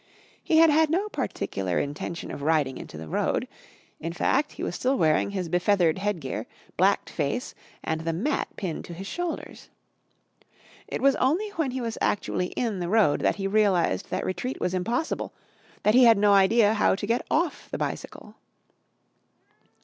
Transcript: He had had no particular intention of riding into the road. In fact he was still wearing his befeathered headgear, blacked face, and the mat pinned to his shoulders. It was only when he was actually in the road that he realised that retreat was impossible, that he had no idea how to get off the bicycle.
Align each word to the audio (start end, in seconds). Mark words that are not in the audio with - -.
He 0.43 0.57
had 0.57 0.71
had 0.71 0.89
no 0.89 1.09
particular 1.09 1.77
intention 1.77 2.31
of 2.31 2.41
riding 2.41 2.79
into 2.79 2.97
the 2.97 3.07
road. 3.07 3.47
In 3.99 4.13
fact 4.13 4.53
he 4.53 4.63
was 4.63 4.73
still 4.73 4.97
wearing 4.97 5.29
his 5.29 5.47
befeathered 5.47 5.99
headgear, 5.99 6.47
blacked 6.75 7.07
face, 7.07 7.53
and 7.83 8.01
the 8.01 8.11
mat 8.11 8.47
pinned 8.55 8.83
to 8.85 8.95
his 8.95 9.05
shoulders. 9.05 9.69
It 10.87 11.03
was 11.03 11.15
only 11.17 11.49
when 11.49 11.69
he 11.69 11.81
was 11.81 11.99
actually 12.01 12.47
in 12.53 12.79
the 12.79 12.89
road 12.89 13.21
that 13.21 13.35
he 13.35 13.45
realised 13.45 14.09
that 14.09 14.25
retreat 14.25 14.59
was 14.59 14.73
impossible, 14.73 15.33
that 15.83 15.93
he 15.93 16.05
had 16.05 16.17
no 16.17 16.33
idea 16.33 16.73
how 16.73 16.95
to 16.95 17.05
get 17.05 17.23
off 17.29 17.69
the 17.69 17.77
bicycle. 17.77 18.33